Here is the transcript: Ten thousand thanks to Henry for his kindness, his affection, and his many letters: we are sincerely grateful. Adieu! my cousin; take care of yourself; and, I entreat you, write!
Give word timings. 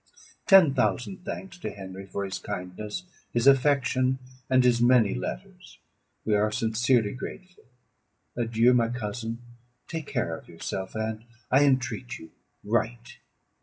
Ten 0.47 0.73
thousand 0.73 1.23
thanks 1.25 1.59
to 1.59 1.69
Henry 1.69 2.07
for 2.07 2.25
his 2.25 2.39
kindness, 2.39 3.03
his 3.31 3.45
affection, 3.45 4.17
and 4.49 4.63
his 4.63 4.81
many 4.81 5.13
letters: 5.13 5.77
we 6.25 6.33
are 6.33 6.51
sincerely 6.51 7.11
grateful. 7.11 7.65
Adieu! 8.35 8.73
my 8.73 8.89
cousin; 8.89 9.43
take 9.87 10.07
care 10.07 10.35
of 10.35 10.49
yourself; 10.49 10.95
and, 10.95 11.23
I 11.51 11.65
entreat 11.65 12.17
you, 12.17 12.31
write! 12.63 13.19